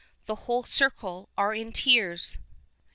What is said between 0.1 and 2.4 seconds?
The whole circle arc in tears